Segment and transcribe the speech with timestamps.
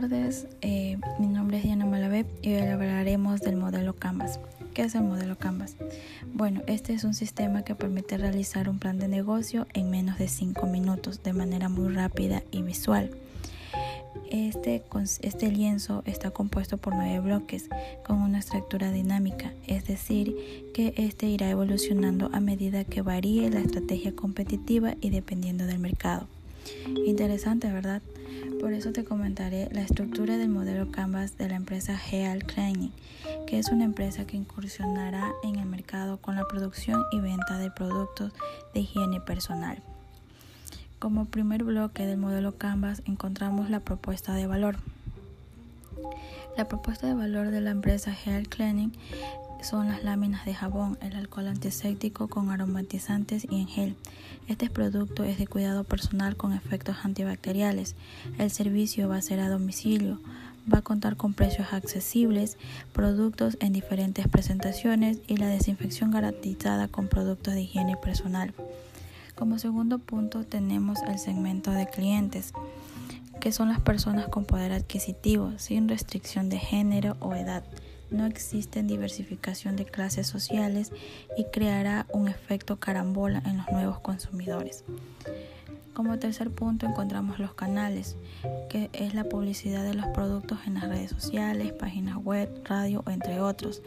[0.00, 4.38] tardes, eh, mi nombre es Diana Malavé y hoy hablaremos del modelo Canvas.
[4.72, 5.74] ¿Qué es el modelo Canvas?
[6.34, 10.28] Bueno, este es un sistema que permite realizar un plan de negocio en menos de
[10.28, 13.10] 5 minutos de manera muy rápida y visual.
[14.30, 14.84] Este,
[15.22, 17.68] este lienzo está compuesto por nueve bloques
[18.06, 20.36] con una estructura dinámica, es decir,
[20.74, 26.28] que este irá evolucionando a medida que varíe la estrategia competitiva y dependiendo del mercado.
[27.06, 28.02] Interesante, ¿verdad?
[28.60, 32.92] Por eso te comentaré la estructura del modelo Canvas de la empresa Heal Cleaning,
[33.46, 37.70] que es una empresa que incursionará en el mercado con la producción y venta de
[37.70, 38.32] productos
[38.74, 39.78] de higiene personal.
[40.98, 44.76] Como primer bloque del modelo Canvas encontramos la propuesta de valor.
[46.56, 48.92] La propuesta de valor de la empresa Heal Cleaning
[49.62, 53.96] son las láminas de jabón, el alcohol antiséptico con aromatizantes y en gel.
[54.46, 57.94] Este producto es de cuidado personal con efectos antibacteriales.
[58.38, 60.20] El servicio va a ser a domicilio.
[60.72, 62.58] Va a contar con precios accesibles,
[62.92, 68.52] productos en diferentes presentaciones y la desinfección garantizada con productos de higiene personal.
[69.34, 72.52] Como segundo punto tenemos el segmento de clientes,
[73.40, 77.64] que son las personas con poder adquisitivo, sin restricción de género o edad
[78.10, 80.92] no existe diversificación de clases sociales
[81.36, 84.84] y creará un efecto carambola en los nuevos consumidores.
[85.98, 88.14] Como tercer punto encontramos los canales,
[88.70, 93.40] que es la publicidad de los productos en las redes sociales, páginas web, radio, entre
[93.40, 93.82] otros.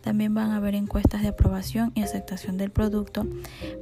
[0.00, 3.24] También van a haber encuestas de aprobación y aceptación del producto,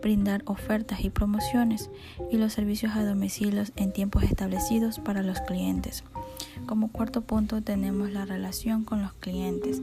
[0.03, 1.89] brindar ofertas y promociones
[2.31, 6.05] y los servicios a domicilios en tiempos establecidos para los clientes.
[6.67, 9.81] Como cuarto punto tenemos la relación con los clientes.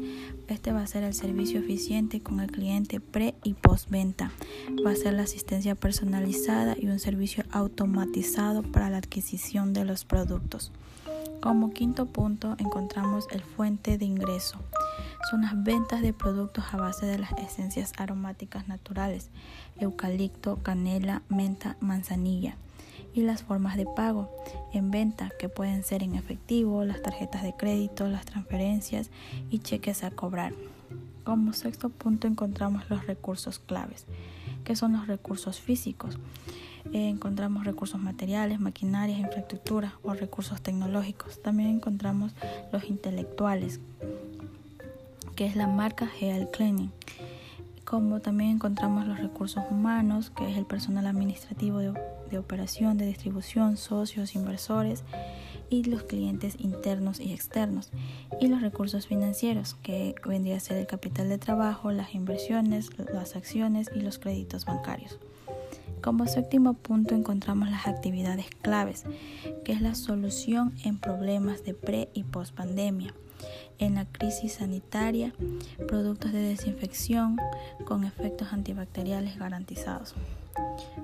[0.48, 4.32] Este va a ser el servicio eficiente con el cliente pre y postventa.
[4.86, 7.44] Va a ser la asistencia personalizada y un servicio
[7.88, 10.72] automatizado para la adquisición de los productos.
[11.42, 14.60] Como quinto punto encontramos el fuente de ingreso.
[15.32, 19.30] Son las ventas de productos a base de las esencias aromáticas naturales,
[19.80, 22.56] eucalipto, canela, menta, manzanilla
[23.14, 24.30] y las formas de pago
[24.74, 29.10] en venta que pueden ser en efectivo, las tarjetas de crédito, las transferencias
[29.50, 30.54] y cheques a cobrar.
[31.24, 34.06] Como sexto punto encontramos los recursos claves,
[34.66, 36.18] que son los recursos físicos.
[36.94, 41.42] Eh, encontramos recursos materiales, maquinarias, infraestructura o recursos tecnológicos.
[41.42, 42.34] También encontramos
[42.72, 43.80] los intelectuales,
[45.36, 46.92] que es la marca Heal Cleaning
[47.88, 51.94] como también encontramos los recursos humanos, que es el personal administrativo de,
[52.30, 55.06] de, operación, de distribución, socios, inversores
[55.70, 57.92] y los clientes internos y externos,
[58.42, 63.38] y los recursos financieros, que vendría a ser el capital de trabajo, las inversiones, las
[63.38, 65.18] acciones y los créditos bancarios.
[66.02, 69.04] Como séptimo punto encontramos las actividades claves,
[69.66, 73.14] que es la solución en problemas de pre y post pandemia
[73.80, 75.34] en la crisis sanitaria,
[75.88, 77.38] productos de desinfección
[77.86, 80.16] con efectos antibacteriales garantizados.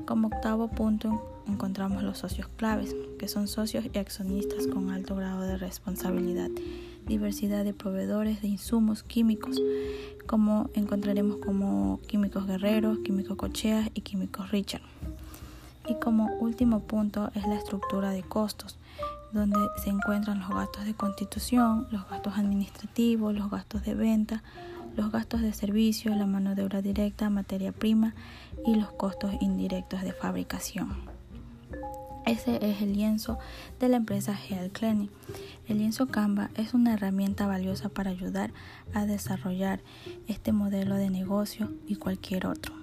[0.06, 5.42] Como octavo punto encontramos los socios claves, que son socios y accionistas con alto grado
[5.42, 6.50] de responsabilidad,
[7.06, 9.62] diversidad de proveedores de insumos químicos,
[10.26, 14.82] como encontraremos como químicos guerreros, químicos cocheas y químicos Richard.
[15.88, 18.78] Y como último punto es la estructura de costos,
[19.34, 24.44] donde se encuentran los gastos de constitución, los gastos administrativos, los gastos de venta,
[24.96, 28.14] los gastos de servicio, la mano de obra directa, materia prima
[28.66, 31.13] y los costos indirectos de fabricación.
[32.26, 33.38] Ese es el lienzo
[33.80, 35.10] de la empresa Heal Cleaning.
[35.68, 38.52] El lienzo Canva es una herramienta valiosa para ayudar
[38.94, 39.82] a desarrollar
[40.28, 42.83] este modelo de negocio y cualquier otro.